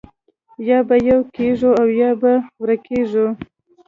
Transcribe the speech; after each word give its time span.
یا 0.69 0.79
به 0.87 0.95
یو 1.09 1.19
کېږو 1.35 1.71
او 1.81 1.87
یا 2.01 2.11
به 2.21 2.33
ورکېږو 2.61 3.27